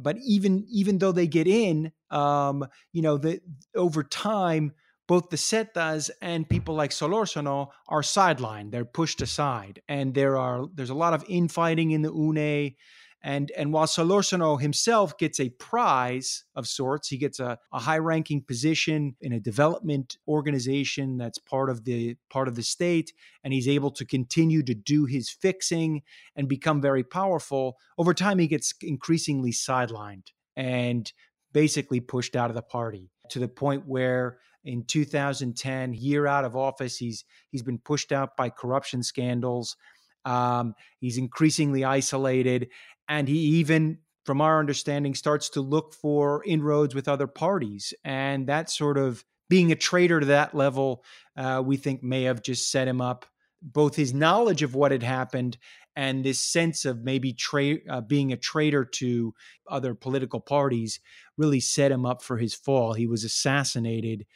But 0.00 0.16
even 0.24 0.64
even 0.68 0.98
though 0.98 1.12
they 1.12 1.26
get 1.26 1.46
in, 1.46 1.92
um, 2.10 2.66
you 2.92 3.02
know, 3.02 3.18
the 3.18 3.40
over 3.74 4.02
time, 4.02 4.72
both 5.06 5.30
the 5.30 5.36
Zetas 5.36 6.10
and 6.20 6.48
people 6.48 6.74
like 6.74 6.90
Solorzano 6.90 7.68
are 7.88 8.02
sidelined; 8.02 8.70
they're 8.70 8.84
pushed 8.84 9.22
aside, 9.22 9.80
and 9.88 10.14
there 10.14 10.36
are 10.36 10.66
there's 10.74 10.90
a 10.90 10.94
lot 10.94 11.14
of 11.14 11.24
infighting 11.28 11.90
in 11.92 12.02
the 12.02 12.12
UNE. 12.12 12.74
And 13.22 13.50
and 13.56 13.72
while 13.72 13.86
Solorzano 13.86 14.60
himself 14.60 15.18
gets 15.18 15.40
a 15.40 15.48
prize 15.48 16.44
of 16.54 16.68
sorts, 16.68 17.08
he 17.08 17.18
gets 17.18 17.40
a, 17.40 17.58
a 17.72 17.80
high-ranking 17.80 18.42
position 18.42 19.16
in 19.20 19.32
a 19.32 19.40
development 19.40 20.18
organization 20.28 21.18
that's 21.18 21.38
part 21.38 21.68
of 21.68 21.84
the 21.84 22.16
part 22.30 22.46
of 22.46 22.54
the 22.54 22.62
state, 22.62 23.12
and 23.42 23.52
he's 23.52 23.66
able 23.66 23.90
to 23.92 24.04
continue 24.04 24.62
to 24.62 24.74
do 24.74 25.04
his 25.04 25.30
fixing 25.30 26.02
and 26.36 26.48
become 26.48 26.80
very 26.80 27.02
powerful. 27.02 27.76
Over 27.98 28.14
time, 28.14 28.38
he 28.38 28.46
gets 28.46 28.72
increasingly 28.82 29.50
sidelined 29.50 30.28
and 30.56 31.12
basically 31.52 32.00
pushed 32.00 32.36
out 32.36 32.50
of 32.50 32.56
the 32.56 32.62
party 32.62 33.10
to 33.30 33.40
the 33.40 33.48
point 33.48 33.84
where 33.86 34.38
in 34.64 34.84
2010 34.84 35.94
year 35.94 36.26
out 36.26 36.44
of 36.44 36.56
office 36.56 36.96
he's 36.96 37.24
he's 37.50 37.62
been 37.62 37.78
pushed 37.78 38.12
out 38.12 38.36
by 38.36 38.50
corruption 38.50 39.02
scandals 39.02 39.76
um, 40.24 40.74
he's 41.00 41.16
increasingly 41.16 41.84
isolated 41.84 42.68
and 43.08 43.28
he 43.28 43.38
even 43.38 43.98
from 44.24 44.40
our 44.40 44.60
understanding 44.60 45.14
starts 45.14 45.48
to 45.48 45.60
look 45.62 45.94
for 45.94 46.44
inroads 46.44 46.94
with 46.94 47.08
other 47.08 47.26
parties. 47.26 47.94
And 48.04 48.46
that 48.46 48.68
sort 48.68 48.98
of 48.98 49.24
being 49.48 49.72
a 49.72 49.76
traitor 49.76 50.20
to 50.20 50.26
that 50.26 50.54
level 50.54 51.02
uh, 51.36 51.62
we 51.64 51.78
think 51.78 52.02
may 52.02 52.24
have 52.24 52.42
just 52.42 52.70
set 52.70 52.86
him 52.86 53.00
up 53.00 53.24
both 53.62 53.96
his 53.96 54.12
knowledge 54.12 54.62
of 54.62 54.74
what 54.74 54.92
had 54.92 55.02
happened 55.02 55.56
and 55.96 56.22
this 56.22 56.40
sense 56.40 56.84
of 56.84 57.02
maybe 57.02 57.32
tra- 57.32 57.78
uh, 57.88 58.00
being 58.02 58.32
a 58.32 58.36
traitor 58.36 58.84
to 58.84 59.34
other 59.68 59.94
political 59.94 60.40
parties 60.40 61.00
really 61.36 61.58
set 61.58 61.90
him 61.90 62.04
up 62.06 62.22
for 62.22 62.36
his 62.36 62.54
fall. 62.54 62.92
He 62.92 63.06
was 63.06 63.24
assassinated 63.24 64.26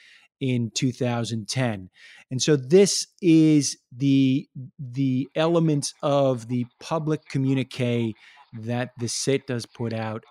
in 0.41 0.73
2010 0.75 1.89
and 2.33 2.43
so 2.43 2.57
this 2.57 3.07
is 3.21 3.79
the 3.97 4.49
the 4.77 5.29
elements 5.37 5.95
of 6.03 6.49
the 6.49 6.67
public 6.81 7.25
communique 7.27 8.13
that 8.53 8.93
the 8.99 9.07
Zetas 9.07 9.67
put 9.73 9.93
out 9.93 10.25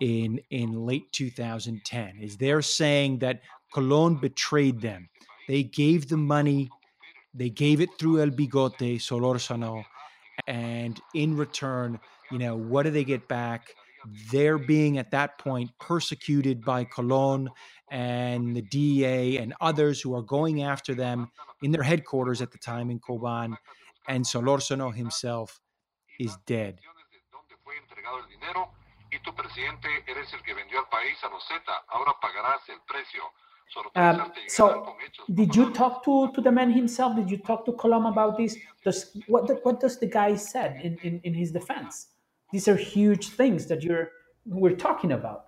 in 0.00 0.40
in 0.50 0.84
late 0.84 1.10
2010 1.12 2.18
is 2.20 2.36
they're 2.36 2.62
saying 2.62 3.18
that 3.20 3.40
Colom 3.74 4.20
betrayed 4.20 4.80
them. 4.80 5.08
They 5.48 5.62
gave 5.62 6.08
the 6.08 6.16
money, 6.16 6.70
they 7.34 7.50
gave 7.50 7.80
it 7.80 7.90
through 7.98 8.20
El 8.20 8.30
Bigote, 8.30 8.98
Solorzano, 8.98 9.84
and 10.46 11.00
in 11.14 11.36
return, 11.36 11.98
you 12.30 12.38
know, 12.38 12.56
what 12.56 12.82
do 12.82 12.90
they 12.90 13.04
get 13.04 13.28
back? 13.28 13.74
They're 14.32 14.58
being 14.58 14.98
at 14.98 15.12
that 15.12 15.38
point 15.38 15.70
persecuted 15.78 16.64
by 16.64 16.84
Colom 16.84 17.46
and 17.90 18.56
the 18.56 18.62
DEA 18.62 19.38
and 19.38 19.54
others 19.60 20.00
who 20.00 20.14
are 20.16 20.22
going 20.22 20.62
after 20.62 20.94
them 20.94 21.30
in 21.62 21.70
their 21.70 21.84
headquarters 21.84 22.42
at 22.42 22.50
the 22.50 22.58
time 22.58 22.90
in 22.90 22.98
Coban. 22.98 23.56
And 24.08 24.24
Solorzano 24.24 24.92
himself 24.92 25.60
is 26.18 26.36
dead 26.46 26.80
entregado 28.02 28.18
el 28.18 28.28
dinero 28.28 28.68
y 29.10 29.18
tu 29.22 29.34
presidente 29.34 29.88
eres 30.06 30.32
el 30.32 30.42
que 30.42 30.54
vendió 30.54 30.80
al 30.80 30.88
país 30.88 31.16
a 31.22 31.28
los 31.28 31.44
Z. 31.46 31.62
Ahora 31.88 32.12
pagarás 32.20 32.68
el 32.68 32.80
precio. 32.86 33.22
Um, 33.94 34.30
so, 34.48 34.94
did 35.32 35.54
you 35.54 35.70
talk 35.70 36.04
to, 36.04 36.30
to 36.34 36.42
the 36.42 36.52
man 36.52 36.70
himself? 36.70 37.16
Did 37.16 37.30
you 37.30 37.38
talk 37.38 37.64
to 37.64 37.72
Colom 37.72 38.06
about 38.06 38.36
this? 38.36 38.58
Does 38.84 39.16
what 39.28 39.48
what 39.64 39.80
does 39.80 39.98
the 39.98 40.06
guy 40.06 40.36
said 40.36 40.78
in, 40.82 40.98
in, 41.02 41.20
in 41.24 41.32
his 41.32 41.52
defense? 41.52 42.08
These 42.52 42.68
are 42.68 42.76
huge 42.76 43.30
things 43.30 43.68
that 43.68 43.82
you're 43.82 44.10
we're 44.44 44.76
talking 44.76 45.12
about. 45.12 45.46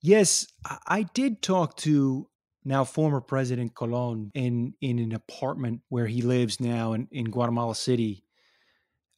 Yes, 0.00 0.46
I 0.86 1.02
did 1.14 1.42
talk 1.42 1.76
to 1.78 2.28
now 2.64 2.84
former 2.84 3.20
President 3.20 3.74
Colom 3.74 4.30
in 4.34 4.74
in 4.80 5.00
an 5.00 5.12
apartment 5.12 5.80
where 5.88 6.06
he 6.06 6.22
lives 6.22 6.60
now 6.60 6.92
in, 6.92 7.08
in 7.10 7.24
Guatemala 7.24 7.74
City 7.74 8.22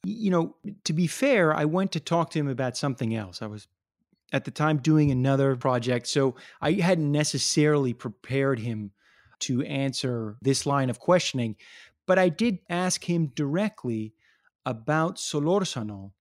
you 0.03 0.31
know, 0.31 0.55
to 0.83 0.93
be 0.93 1.07
fair, 1.07 1.53
I 1.53 1.65
went 1.65 1.91
to 1.93 1.99
talk 1.99 2.31
to 2.31 2.39
him 2.39 2.47
about 2.47 2.77
something 2.77 3.15
else. 3.15 3.41
I 3.41 3.47
was 3.47 3.67
at 4.33 4.45
the 4.45 4.51
time 4.51 4.77
doing 4.77 5.11
another 5.11 5.55
project, 5.55 6.07
so 6.07 6.35
I 6.61 6.73
hadn't 6.73 7.11
necessarily 7.11 7.93
prepared 7.93 8.59
him 8.59 8.91
to 9.39 9.61
answer 9.63 10.37
this 10.41 10.65
line 10.65 10.89
of 10.89 10.99
questioning. 10.99 11.55
But 12.07 12.17
I 12.17 12.29
did 12.29 12.59
ask 12.69 13.07
him 13.07 13.27
directly 13.35 14.13
about 14.65 15.17
Solorzano. 15.17 16.11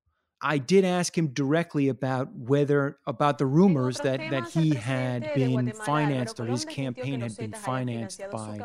I 0.43 0.57
did 0.59 0.85
ask 0.87 1.17
him 1.17 1.29
directly 1.29 1.89
about 1.89 2.35
whether 2.35 2.99
about 3.07 3.37
the 3.37 3.45
rumors 3.45 3.99
that 4.01 4.21
that 4.31 4.49
he 4.49 4.75
had 4.75 5.35
been 5.35 5.73
financed 5.73 6.41
or 6.41 6.47
his 6.47 6.65
campaign 6.65 7.21
had 7.21 7.37
been 7.37 7.53
financed 7.53 8.23
by 8.33 8.61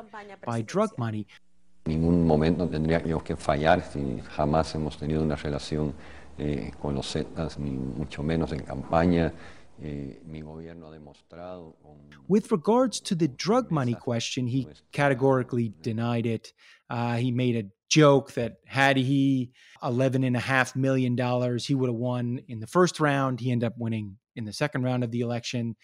by 0.46 0.62
drug 0.62 0.98
money. 0.98 1.28
Ningún 1.86 2.26
momento 2.26 2.68
tendríamos 2.68 3.22
que 3.24 3.36
fallar 3.36 3.84
si 3.84 4.20
jamás 4.36 4.74
hemos 4.74 4.98
tenido 4.98 5.22
una 5.22 5.36
relación 5.36 5.94
eh, 6.38 6.72
con 6.82 6.96
los 6.96 7.12
Zetas, 7.12 7.60
ni 7.60 7.72
mucho 7.72 8.24
menos 8.24 8.52
en 8.54 8.60
campaña. 8.62 9.32
Eh, 9.82 10.20
With 12.28 12.52
regards 12.52 13.00
to 13.02 13.16
the 13.16 13.28
drug 13.28 13.72
money 13.72 13.94
question, 13.94 14.48
he 14.48 14.68
categorically 14.92 15.74
denied 15.82 16.26
it. 16.26 16.54
Uh, 16.90 17.18
he 17.18 17.32
made 17.32 17.56
a 17.56 17.70
joke 17.88 18.34
that 18.34 18.54
had 18.66 18.98
he 18.98 19.52
$11.5 19.84 20.76
million, 20.76 21.16
he 21.60 21.76
would 21.76 21.90
have 21.90 21.96
won 21.96 22.40
in 22.48 22.62
the 22.62 22.68
first 22.68 23.00
round. 23.00 23.40
He 23.40 23.52
ended 23.52 23.68
up 23.68 23.74
winning 23.78 24.18
in 24.36 24.46
the 24.46 24.54
second 24.54 24.84
round 24.84 25.04
of 25.04 25.12
the 25.12 25.22
election. 25.22 25.76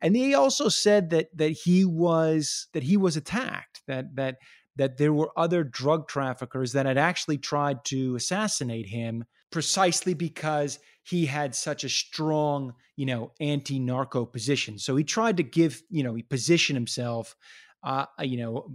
And 0.00 0.16
he 0.16 0.34
also 0.34 0.68
said 0.68 1.10
that 1.10 1.28
that 1.36 1.50
he 1.50 1.84
was 1.84 2.68
that 2.72 2.82
he 2.82 2.96
was 2.96 3.16
attacked, 3.16 3.82
that 3.86 4.16
that 4.16 4.36
that 4.80 4.96
there 4.96 5.12
were 5.12 5.30
other 5.36 5.62
drug 5.62 6.08
traffickers 6.08 6.72
that 6.72 6.86
had 6.86 6.96
actually 6.96 7.36
tried 7.36 7.84
to 7.84 8.16
assassinate 8.16 8.86
him 8.86 9.24
precisely 9.52 10.14
because 10.14 10.78
he 11.02 11.26
had 11.26 11.54
such 11.54 11.84
a 11.84 11.88
strong, 11.88 12.72
you 12.96 13.04
know, 13.04 13.32
anti-narco 13.40 14.24
position. 14.24 14.78
So 14.78 14.96
he 14.96 15.04
tried 15.04 15.36
to 15.36 15.42
give, 15.42 15.82
you 15.90 16.02
know, 16.02 16.14
he 16.14 16.22
positioned 16.22 16.76
himself 16.76 17.36
uh, 17.82 18.06
you 18.20 18.36
know, 18.36 18.70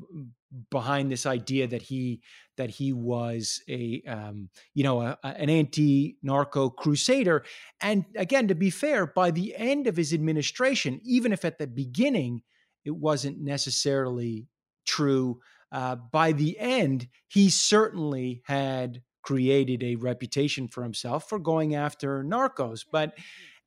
behind 0.72 1.12
this 1.12 1.26
idea 1.26 1.68
that 1.68 1.82
he 1.82 2.22
that 2.58 2.70
he 2.70 2.94
was 2.94 3.62
a 3.70 4.02
um, 4.08 4.50
you 4.74 4.84
know 4.84 5.02
a, 5.02 5.18
a, 5.24 5.28
an 5.28 5.50
anti-narco 5.50 6.70
crusader. 6.70 7.44
And 7.82 8.06
again, 8.16 8.48
to 8.48 8.56
be 8.56 8.70
fair, 8.70 9.06
by 9.06 9.32
the 9.32 9.56
end 9.56 9.88
of 9.88 9.98
his 9.98 10.14
administration, 10.14 11.02
even 11.04 11.34
if 11.34 11.46
at 11.46 11.60
the 11.60 11.68
beginning 11.68 12.42
it 12.84 12.96
wasn't 12.96 13.40
necessarily 13.42 14.48
true, 14.86 15.40
uh, 15.76 15.98
by 15.98 16.32
the 16.32 16.58
end 16.58 17.08
he 17.28 17.50
certainly 17.50 18.42
had 18.46 19.02
created 19.22 19.84
a 19.84 19.96
reputation 19.98 20.70
for 20.70 20.84
himself 20.84 21.28
for 21.28 21.38
going 21.38 21.76
after 21.76 22.24
narcos. 22.24 22.86
But 22.90 23.14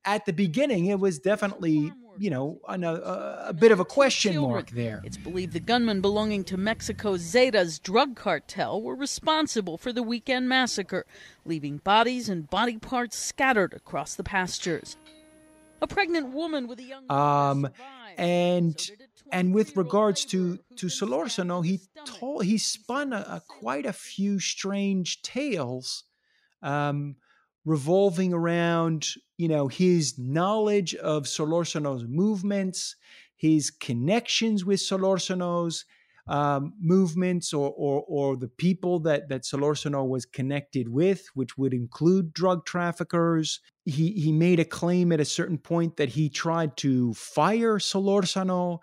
at 0.05 0.25
the 0.25 0.33
beginning, 0.33 0.87
it 0.87 0.99
was 0.99 1.19
definitely, 1.19 1.93
you 2.17 2.31
know, 2.31 2.61
a, 2.67 2.79
a, 2.81 3.45
a 3.49 3.53
bit 3.53 3.71
of 3.71 3.79
a 3.79 3.85
question 3.85 4.41
mark 4.41 4.71
there. 4.71 5.01
It's 5.03 5.17
believed 5.17 5.53
the 5.53 5.59
gunmen 5.59 6.01
belonging 6.01 6.45
to 6.45 6.57
Mexico's 6.57 7.21
Zetas 7.21 7.79
drug 7.79 8.15
cartel 8.15 8.81
were 8.81 8.95
responsible 8.95 9.77
for 9.77 9.93
the 9.93 10.01
weekend 10.01 10.49
massacre, 10.49 11.05
leaving 11.45 11.77
bodies 11.77 12.27
and 12.27 12.49
body 12.49 12.79
parts 12.79 13.19
scattered 13.19 13.73
across 13.73 14.15
the 14.15 14.23
pastures. 14.23 14.97
A 15.81 15.87
pregnant 15.87 16.33
woman 16.33 16.67
with 16.67 16.79
a 16.79 16.83
young 16.83 17.11
um, 17.11 17.69
and 18.17 18.79
so 18.79 18.93
and 19.31 19.53
with 19.53 19.77
regards 19.77 20.25
to 20.25 20.59
to 20.75 20.87
Solorzano, 20.87 21.65
he 21.65 21.79
told 22.05 22.45
he 22.45 22.57
spun 22.57 23.13
a, 23.13 23.17
a, 23.17 23.41
quite 23.47 23.85
a 23.85 23.93
few 23.93 24.39
strange 24.39 25.21
tales. 25.21 26.03
Um, 26.61 27.15
revolving 27.65 28.33
around, 28.33 29.09
you 29.37 29.47
know, 29.47 29.67
his 29.67 30.17
knowledge 30.17 30.95
of 30.95 31.23
Solorzano's 31.23 32.05
movements, 32.07 32.95
his 33.35 33.69
connections 33.69 34.65
with 34.65 34.79
Solorzano's 34.79 35.85
um, 36.29 36.73
movements 36.79 37.53
or, 37.53 37.73
or, 37.75 38.05
or 38.07 38.37
the 38.37 38.47
people 38.47 38.99
that, 38.99 39.29
that 39.29 39.41
Solorzano 39.41 40.07
was 40.07 40.25
connected 40.25 40.87
with, 40.87 41.25
which 41.33 41.57
would 41.57 41.73
include 41.73 42.33
drug 42.33 42.65
traffickers. 42.65 43.59
He, 43.85 44.11
he 44.11 44.31
made 44.31 44.59
a 44.59 44.65
claim 44.65 45.11
at 45.11 45.19
a 45.19 45.25
certain 45.25 45.57
point 45.57 45.97
that 45.97 46.09
he 46.09 46.29
tried 46.29 46.77
to 46.77 47.15
fire 47.15 47.79
Solorzano 47.79 48.77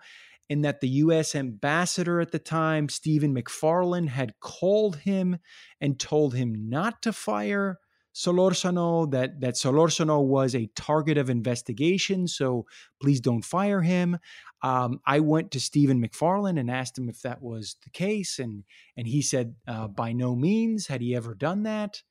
and 0.49 0.65
that 0.65 0.81
the 0.81 0.89
U.S. 0.89 1.35
ambassador 1.35 2.19
at 2.19 2.31
the 2.31 2.39
time, 2.39 2.89
Stephen 2.89 3.33
McFarland, 3.33 4.09
had 4.09 4.39
called 4.41 4.97
him 4.97 5.37
and 5.79 5.97
told 5.97 6.35
him 6.35 6.69
not 6.69 7.01
to 7.03 7.13
fire 7.13 7.79
Solorzano, 8.17 9.11
that, 9.11 9.39
that 9.41 9.53
Solorzano 9.53 10.25
was 10.25 10.55
a 10.55 10.69
target 10.75 11.19
of 11.19 11.29
investigation, 11.29 12.27
so 12.27 12.65
please 12.99 13.21
don't 13.21 13.45
fire 13.45 13.81
him. 13.81 14.17
Um, 14.63 14.99
I 15.05 15.19
went 15.19 15.51
to 15.51 15.59
Stephen 15.59 16.01
McFarland 16.01 16.59
and 16.59 16.71
asked 16.71 16.97
him 16.97 17.09
if 17.09 17.21
that 17.21 17.43
was 17.43 17.75
the 17.83 17.91
case, 17.91 18.39
and, 18.39 18.63
and 18.97 19.05
he 19.05 19.21
said 19.21 19.53
uh, 19.67 19.87
by 19.87 20.13
no 20.13 20.35
means 20.35 20.87
had 20.87 21.01
he 21.01 21.15
ever 21.15 21.35
done 21.35 21.61
that. 21.63 22.01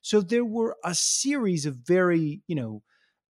So 0.00 0.20
there 0.20 0.44
were 0.44 0.76
a 0.84 0.96
series 0.96 1.64
of 1.64 1.76
very, 1.76 2.42
you 2.48 2.56
know, 2.56 2.82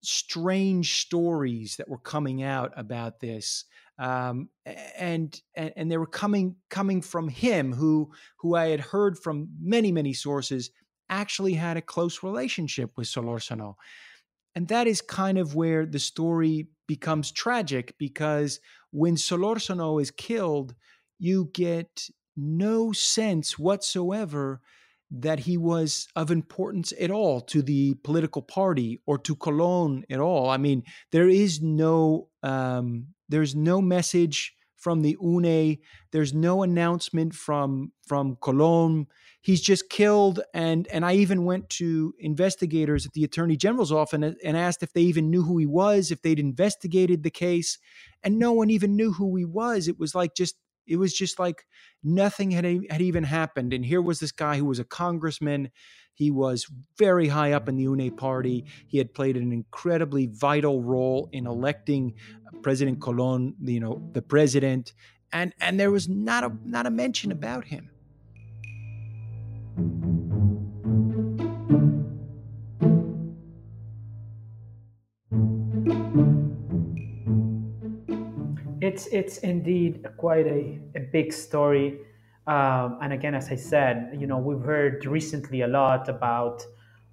strange 0.02 1.02
stories 1.02 1.76
that 1.76 1.88
were 1.88 1.98
coming 1.98 2.42
out 2.42 2.72
about 2.76 3.20
this. 3.20 3.66
Um, 3.98 4.48
and, 4.64 5.38
and 5.54 5.72
and 5.76 5.90
they 5.90 5.98
were 5.98 6.06
coming 6.06 6.56
coming 6.70 7.02
from 7.02 7.28
him, 7.28 7.72
who 7.74 8.10
who 8.38 8.56
I 8.56 8.68
had 8.68 8.80
heard 8.80 9.18
from 9.18 9.50
many 9.60 9.92
many 9.92 10.14
sources 10.14 10.70
actually 11.12 11.54
had 11.54 11.76
a 11.76 11.82
close 11.82 12.22
relationship 12.22 12.90
with 12.96 13.06
Solorzano. 13.06 13.74
And 14.54 14.68
that 14.68 14.86
is 14.86 15.00
kind 15.00 15.38
of 15.38 15.54
where 15.54 15.86
the 15.86 15.98
story 15.98 16.68
becomes 16.86 17.30
tragic 17.30 17.94
because 17.98 18.60
when 18.90 19.16
Solorzano 19.16 20.00
is 20.00 20.10
killed, 20.10 20.74
you 21.18 21.50
get 21.52 22.08
no 22.36 22.92
sense 22.92 23.58
whatsoever 23.58 24.60
that 25.10 25.40
he 25.40 25.58
was 25.58 26.08
of 26.16 26.30
importance 26.30 26.92
at 26.98 27.10
all 27.10 27.40
to 27.40 27.60
the 27.60 27.94
political 28.02 28.40
party 28.40 29.00
or 29.06 29.18
to 29.18 29.36
Colom 29.36 30.02
at 30.10 30.20
all. 30.20 30.48
I 30.48 30.56
mean, 30.56 30.82
there 31.10 31.28
is 31.28 31.60
no 31.60 32.28
um, 32.42 33.08
there's 33.28 33.54
no 33.54 33.80
message 33.82 34.54
from 34.76 35.02
the 35.02 35.16
UNE. 35.20 35.78
There's 36.10 36.34
no 36.34 36.62
announcement 36.62 37.34
from 37.34 37.92
from 38.06 38.36
Colom. 38.36 39.06
He's 39.42 39.60
just 39.60 39.90
killed, 39.90 40.40
and 40.54 40.86
and 40.88 41.04
I 41.04 41.14
even 41.14 41.44
went 41.44 41.68
to 41.70 42.14
investigators 42.20 43.04
at 43.04 43.12
the 43.12 43.24
Attorney 43.24 43.56
General's 43.56 43.90
office 43.90 44.14
and, 44.14 44.36
and 44.44 44.56
asked 44.56 44.84
if 44.84 44.92
they 44.92 45.02
even 45.02 45.30
knew 45.30 45.42
who 45.42 45.58
he 45.58 45.66
was, 45.66 46.12
if 46.12 46.22
they'd 46.22 46.38
investigated 46.38 47.24
the 47.24 47.30
case, 47.30 47.76
and 48.22 48.38
no 48.38 48.52
one 48.52 48.70
even 48.70 48.94
knew 48.94 49.12
who 49.12 49.34
he 49.36 49.44
was. 49.44 49.88
It 49.88 49.98
was 49.98 50.14
like 50.14 50.36
just 50.36 50.54
it 50.86 50.96
was 50.96 51.12
just 51.12 51.40
like 51.40 51.66
nothing 52.04 52.52
had 52.52 52.64
had 52.64 53.02
even 53.02 53.24
happened. 53.24 53.72
And 53.72 53.84
here 53.84 54.00
was 54.00 54.20
this 54.20 54.32
guy 54.32 54.58
who 54.58 54.64
was 54.64 54.78
a 54.78 54.84
congressman. 54.84 55.70
He 56.14 56.30
was 56.30 56.66
very 56.96 57.26
high 57.26 57.52
up 57.52 57.68
in 57.68 57.76
the 57.76 57.84
UNE 57.84 58.14
party. 58.16 58.66
He 58.86 58.98
had 58.98 59.12
played 59.12 59.36
an 59.36 59.52
incredibly 59.52 60.26
vital 60.26 60.82
role 60.82 61.28
in 61.32 61.46
electing 61.46 62.14
President 62.62 63.00
Colom, 63.00 63.54
you 63.60 63.80
know, 63.80 64.08
the 64.12 64.22
president, 64.22 64.92
and 65.32 65.52
and 65.60 65.80
there 65.80 65.90
was 65.90 66.08
not 66.08 66.44
a 66.44 66.52
not 66.64 66.86
a 66.86 66.90
mention 66.90 67.32
about 67.32 67.64
him. 67.64 67.91
It's 79.02 79.12
it's 79.12 79.38
indeed 79.38 80.06
quite 80.16 80.46
a, 80.46 80.78
a 80.94 81.00
big 81.00 81.32
story. 81.32 81.98
Um, 82.46 82.98
and 83.02 83.12
again, 83.12 83.34
as 83.34 83.50
I 83.50 83.56
said, 83.56 84.16
you 84.18 84.26
know, 84.28 84.38
we've 84.38 84.64
heard 84.64 85.04
recently 85.06 85.62
a 85.62 85.66
lot 85.66 86.08
about 86.08 86.64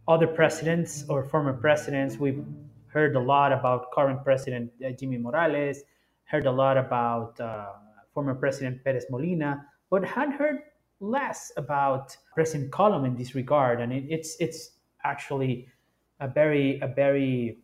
other 0.08 0.28
presidents 0.28 1.06
or 1.10 1.23
former 1.23 1.54
presidents. 1.54 2.17
We've 2.17 2.45
heard 2.88 3.15
a 3.15 3.19
lot 3.19 3.52
about 3.52 3.91
current 3.91 4.23
president 4.23 4.71
uh, 4.86 4.91
Jimmy 4.91 5.17
Morales, 5.17 5.80
heard 6.25 6.45
a 6.45 6.52
lot 6.52 6.78
about 6.78 7.39
uh, 7.39 7.69
former 8.13 8.36
president 8.36 8.84
Perez 8.84 9.06
Molina, 9.10 9.65
but 9.89 10.06
had 10.06 10.34
heard 10.34 10.60
less 10.99 11.52
about 11.58 12.15
President 12.36 12.71
Colom 12.71 13.06
in 13.06 13.15
this 13.15 13.34
regard. 13.34 13.82
And 13.82 13.91
it, 13.91 14.04
it's 14.10 14.36
it's 14.39 14.71
actually 15.04 15.67
a 16.19 16.28
very 16.28 16.80
a 16.82 16.88
very 16.88 17.58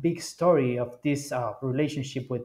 big 0.00 0.22
story 0.22 0.78
of 0.78 0.98
this 1.02 1.32
uh, 1.32 1.54
relationship 1.62 2.30
with 2.30 2.42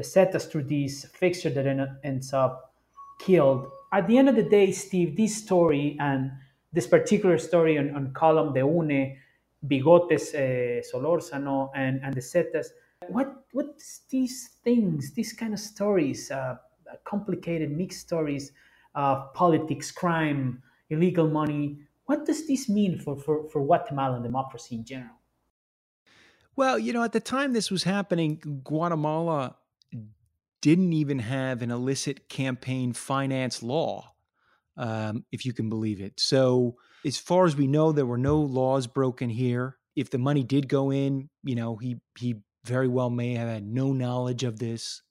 the 0.00 0.06
Zetas 0.06 0.50
through 0.50 0.64
this 0.64 1.04
fixture 1.12 1.50
that 1.50 1.66
en- 1.66 1.98
ends 2.02 2.32
up 2.32 2.74
killed. 3.18 3.70
At 3.92 4.06
the 4.06 4.16
end 4.16 4.28
of 4.30 4.36
the 4.36 4.42
day, 4.42 4.72
Steve, 4.72 5.14
this 5.14 5.36
story 5.36 5.96
and 6.00 6.32
this 6.72 6.86
particular 6.86 7.36
story 7.36 7.76
on, 7.76 7.94
on 7.94 8.12
Colom 8.14 8.54
de 8.54 8.60
Une 8.60 9.18
Bigotes 9.66 10.34
eh, 10.34 10.80
Solórzano 10.80 11.70
and, 11.74 12.00
and 12.02 12.14
the 12.14 12.20
Zetas. 12.20 12.68
What 13.08 13.44
what's 13.52 14.02
these 14.08 14.56
things, 14.64 15.12
these 15.12 15.34
kind 15.34 15.52
of 15.52 15.60
stories, 15.60 16.30
uh, 16.30 16.56
complicated 17.04 17.70
mixed 17.70 18.00
stories 18.00 18.52
of 18.94 19.34
politics, 19.34 19.90
crime, 19.90 20.62
illegal 20.88 21.28
money? 21.28 21.78
What 22.06 22.24
does 22.24 22.46
this 22.46 22.68
mean 22.68 22.98
for, 22.98 23.16
for, 23.16 23.48
for 23.50 23.64
Guatemalan 23.64 24.22
democracy 24.22 24.76
in 24.76 24.84
general? 24.84 25.16
Well, 26.56 26.78
you 26.78 26.92
know, 26.92 27.02
at 27.02 27.12
the 27.12 27.20
time 27.20 27.52
this 27.52 27.70
was 27.70 27.84
happening, 27.84 28.62
Guatemala 28.64 29.56
didn't 30.62 30.92
even 30.92 31.18
have 31.20 31.62
an 31.62 31.70
illicit 31.70 32.28
campaign 32.28 32.92
finance 32.92 33.62
law. 33.62 34.12
um, 34.76 35.24
if 35.32 35.44
you 35.44 35.52
can 35.52 35.68
believe 35.68 36.00
it. 36.00 36.18
So, 36.20 36.76
as 37.04 37.18
far 37.18 37.46
as 37.46 37.56
we 37.56 37.66
know, 37.66 37.92
there 37.92 38.06
were 38.06 38.18
no 38.18 38.40
laws 38.40 38.86
broken 38.86 39.30
here. 39.30 39.78
If 39.96 40.10
the 40.10 40.18
money 40.18 40.42
did 40.44 40.68
go 40.68 40.90
in, 40.92 41.28
you 41.42 41.54
know, 41.54 41.76
he 41.76 42.00
he 42.18 42.36
very 42.64 42.88
well 42.88 43.10
may 43.10 43.34
have 43.34 43.48
had 43.48 43.66
no 43.66 43.92
knowledge 43.92 44.44
of 44.44 44.58
this 44.58 45.02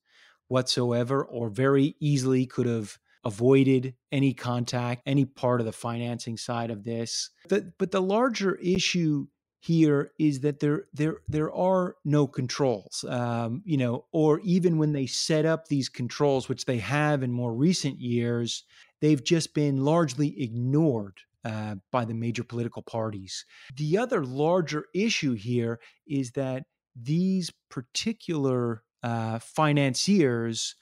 whatsoever, 0.48 1.24
or 1.24 1.50
very 1.50 1.96
easily 2.00 2.46
could 2.46 2.66
have 2.66 2.98
avoided 3.26 3.96
any 4.12 4.34
contact, 4.34 5.04
any 5.06 5.26
part 5.26 5.60
of 5.60 5.66
the 5.66 5.72
financing 5.74 6.38
side 6.38 6.72
of 6.72 6.84
this. 6.84 7.30
But 7.50 7.78
but 7.78 7.92
the 7.92 8.02
larger 8.02 8.56
issue 8.56 9.28
here 9.60 10.12
is 10.18 10.40
that 10.40 10.60
there 10.60 10.86
there 10.94 11.18
there 11.28 11.54
are 11.54 11.96
no 12.06 12.26
controls 12.26 13.04
um, 13.10 13.62
you 13.66 13.78
know 13.78 14.06
or 14.14 14.40
even 14.40 14.78
when 14.78 14.94
they 14.94 15.06
set 15.06 15.46
up 15.46 15.68
these 15.68 15.90
controls 15.90 16.48
which 16.48 16.66
they 16.66 16.78
have 16.78 17.24
in 17.24 17.32
more 17.32 17.54
recent 17.54 18.00
years 18.00 18.64
they've 19.02 19.24
just 19.24 19.54
been 19.54 19.84
largely 19.84 20.42
ignored 20.42 21.20
uh, 21.46 21.76
by 21.92 22.04
the 22.04 22.14
major 22.14 22.44
political 22.44 22.82
parties. 22.82 23.46
The 23.76 23.98
other 23.98 24.26
larger 24.26 24.86
issue 24.94 25.34
here 25.34 25.80
is 26.06 26.32
that 26.32 26.64
these 26.96 27.52
particular 27.70 28.84
uh, 29.04 29.40
financiers 29.40 30.76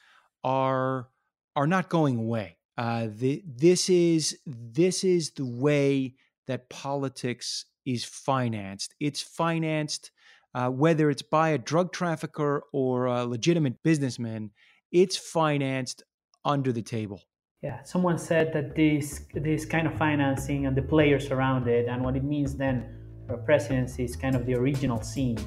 are 0.44 1.10
are 1.56 1.68
not 1.68 1.90
going 1.90 2.18
away. 2.18 2.58
Uh, 2.78 3.08
the, 3.10 3.44
this 3.46 3.90
is 3.90 4.40
this 4.46 5.04
is 5.04 5.32
the 5.32 5.46
way 5.46 6.16
that 6.48 6.70
politics 6.70 7.66
is 7.88 8.04
financed. 8.04 8.94
It's 9.00 9.22
financed 9.22 10.12
uh, 10.58 10.70
whether 10.70 11.10
it's 11.10 11.22
by 11.22 11.50
a 11.50 11.58
drug 11.58 11.92
trafficker 11.92 12.64
or 12.74 13.06
a 13.06 13.26
legitimate 13.26 13.82
businessman. 13.84 14.50
It's 14.92 15.16
financed 15.16 16.04
under 16.44 16.72
the 16.72 16.82
table. 16.82 17.22
Yeah, 17.62 17.84
someone 17.84 18.18
said 18.18 18.54
that 18.54 18.76
this 18.76 19.26
this 19.34 19.66
kind 19.66 19.88
of 19.88 19.94
financing 19.98 20.66
and 20.66 20.76
the 20.76 20.82
players 20.82 21.32
around 21.32 21.68
it, 21.68 21.88
and 21.88 22.04
what 22.04 22.16
it 22.16 22.24
means 22.24 22.56
then 22.56 22.86
for 23.28 23.34
a 23.34 23.38
presidency 23.38 24.04
is 24.04 24.16
kind 24.16 24.36
of 24.36 24.46
the 24.46 24.56
original 24.56 25.02
scene 25.02 25.38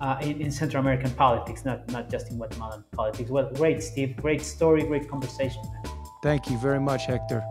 uh, 0.00 0.18
in, 0.20 0.40
in, 0.40 0.50
Central 0.50 0.80
American 0.80 1.10
politics, 1.12 1.64
not 1.64 1.90
not 1.90 2.10
just 2.10 2.30
in 2.30 2.36
Guatemalan 2.36 2.84
politics. 2.92 3.30
Well, 3.30 3.50
great, 3.54 3.82
Steve. 3.82 4.16
Great 4.16 4.42
story. 4.42 4.82
Great 4.82 5.08
conversation. 5.08 5.62
Thank 6.22 6.50
you 6.50 6.58
very 6.58 6.80
much, 6.80 7.06
Hector. 7.06 7.42